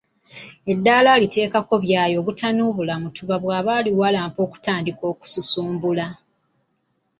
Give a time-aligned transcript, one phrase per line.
[0.73, 6.07] Eddaala aliteekako bwenyi obutanuubula mutuba bw’aba aliwalampa okutandika okususubula.